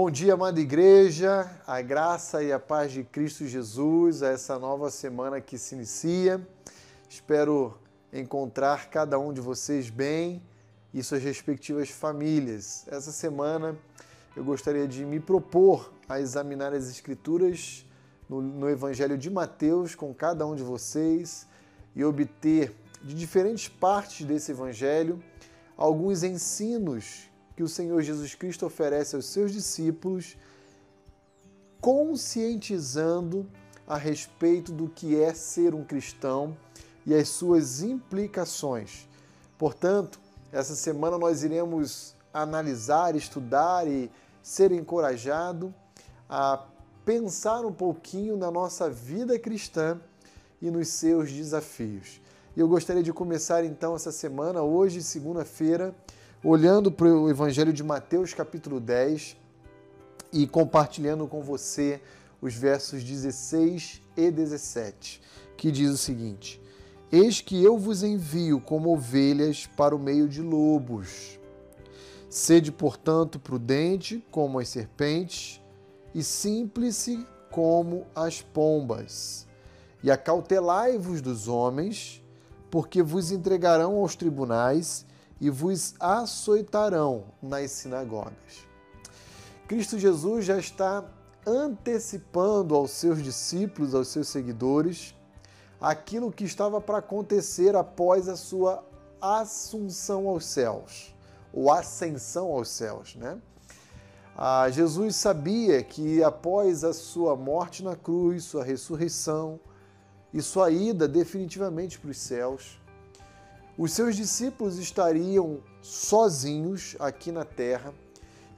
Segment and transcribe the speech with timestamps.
[0.00, 4.92] Bom dia, amada igreja, a graça e a paz de Cristo Jesus, a essa nova
[4.92, 6.40] semana que se inicia.
[7.10, 7.76] Espero
[8.12, 10.40] encontrar cada um de vocês bem
[10.94, 12.86] e suas respectivas famílias.
[12.86, 13.76] Essa semana
[14.36, 17.84] eu gostaria de me propor a examinar as Escrituras
[18.28, 21.44] no, no Evangelho de Mateus com cada um de vocês
[21.96, 22.72] e obter
[23.02, 25.20] de diferentes partes desse Evangelho
[25.76, 30.36] alguns ensinos que o Senhor Jesus Cristo oferece aos seus discípulos,
[31.80, 33.50] conscientizando
[33.84, 36.56] a respeito do que é ser um cristão
[37.04, 39.08] e as suas implicações.
[39.58, 40.20] Portanto,
[40.52, 44.08] essa semana nós iremos analisar, estudar e
[44.40, 45.74] ser encorajado
[46.30, 46.64] a
[47.04, 50.00] pensar um pouquinho na nossa vida cristã
[50.62, 52.20] e nos seus desafios.
[52.56, 55.92] Eu gostaria de começar então essa semana, hoje, segunda-feira,
[56.42, 59.36] olhando para o Evangelho de Mateus, capítulo 10,
[60.32, 62.00] e compartilhando com você
[62.40, 65.20] os versos 16 e 17,
[65.56, 66.60] que diz o seguinte:
[67.10, 71.38] Eis que eu vos envio como ovelhas para o meio de lobos.
[72.30, 75.60] Sede, portanto, prudente como as serpentes
[76.14, 79.46] e símplice como as pombas.
[80.02, 82.22] E acautelai-vos dos homens,
[82.70, 85.06] porque vos entregarão aos tribunais
[85.40, 88.66] e vos açoitarão nas sinagogas.
[89.66, 91.04] Cristo Jesus já está
[91.46, 95.14] antecipando aos seus discípulos, aos seus seguidores,
[95.80, 98.84] aquilo que estava para acontecer após a sua
[99.20, 101.14] assunção aos céus,
[101.52, 103.38] ou ascensão aos céus, né?
[104.36, 109.58] Ah, Jesus sabia que após a sua morte na cruz, sua ressurreição
[110.32, 112.80] e sua ida definitivamente para os céus,
[113.78, 117.94] os seus discípulos estariam sozinhos aqui na terra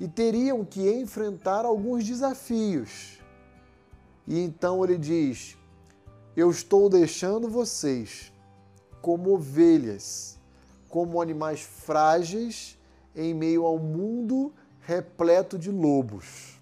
[0.00, 3.20] e teriam que enfrentar alguns desafios.
[4.26, 5.58] E então ele diz:
[6.34, 8.32] Eu estou deixando vocês
[9.02, 10.38] como ovelhas,
[10.88, 12.78] como animais frágeis
[13.14, 16.58] em meio ao mundo repleto de lobos,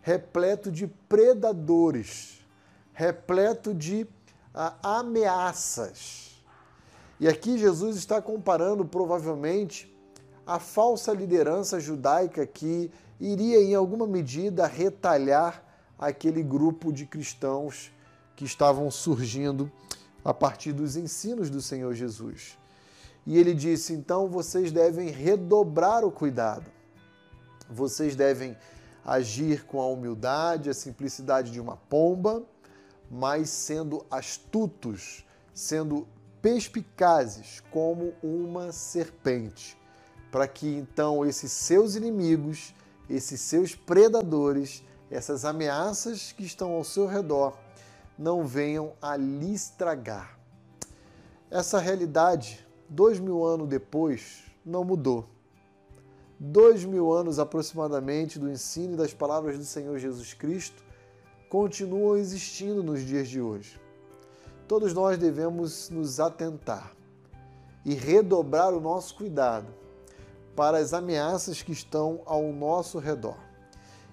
[0.00, 2.46] repleto de predadores,
[2.92, 4.06] repleto de
[4.54, 6.31] ah, ameaças.
[7.22, 9.88] E aqui Jesus está comparando provavelmente
[10.44, 12.90] a falsa liderança judaica que
[13.20, 15.62] iria em alguma medida retalhar
[15.96, 17.92] aquele grupo de cristãos
[18.34, 19.70] que estavam surgindo
[20.24, 22.58] a partir dos ensinos do Senhor Jesus.
[23.24, 26.68] E ele disse: então vocês devem redobrar o cuidado,
[27.70, 28.56] vocês devem
[29.04, 32.42] agir com a humildade, a simplicidade de uma pomba,
[33.08, 35.24] mas sendo astutos,
[35.54, 36.04] sendo
[36.42, 39.78] perspicazes como uma serpente,
[40.32, 42.74] para que então esses seus inimigos,
[43.08, 47.56] esses seus predadores, essas ameaças que estão ao seu redor,
[48.18, 50.36] não venham a lhe estragar.
[51.48, 55.28] Essa realidade, dois mil anos depois, não mudou.
[56.40, 60.82] Dois mil anos aproximadamente do ensino e das palavras do Senhor Jesus Cristo
[61.48, 63.81] continuam existindo nos dias de hoje
[64.68, 66.92] todos nós devemos nos atentar
[67.84, 69.66] e redobrar o nosso cuidado
[70.54, 73.36] para as ameaças que estão ao nosso redor.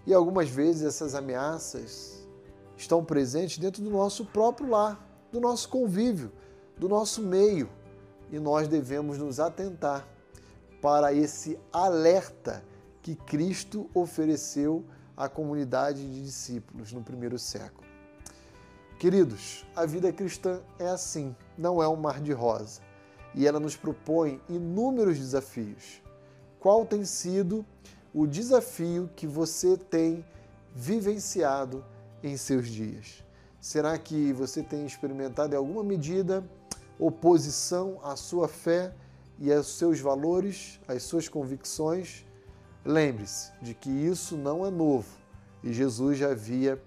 [0.05, 2.27] E algumas vezes essas ameaças
[2.75, 6.31] estão presentes dentro do nosso próprio lar, do nosso convívio,
[6.77, 7.69] do nosso meio,
[8.31, 10.07] e nós devemos nos atentar
[10.81, 12.63] para esse alerta
[13.01, 14.85] que Cristo ofereceu
[15.15, 17.88] à comunidade de discípulos no primeiro século.
[18.99, 22.81] Queridos, a vida cristã é assim, não é um mar de rosa.
[23.33, 26.01] E ela nos propõe inúmeros desafios.
[26.59, 27.65] Qual tem sido
[28.13, 30.25] o desafio que você tem
[30.75, 31.81] vivenciado
[32.21, 33.23] em seus dias?
[33.61, 36.43] Será que você tem experimentado em alguma medida
[36.99, 38.93] oposição à sua fé
[39.39, 42.25] e aos seus valores, às suas convicções?
[42.83, 45.07] Lembre-se de que isso não é novo
[45.63, 46.81] e Jesus já havia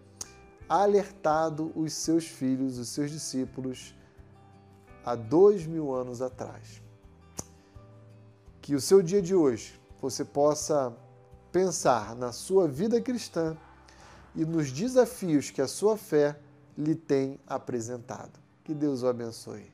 [0.80, 3.94] alertado os seus filhos, os seus discípulos,
[5.04, 6.82] há dois mil anos atrás.
[8.60, 10.96] Que o seu dia de hoje você possa
[11.50, 13.56] pensar na sua vida cristã
[14.34, 16.38] e nos desafios que a sua fé
[16.78, 18.40] lhe tem apresentado.
[18.64, 19.70] Que Deus o abençoe.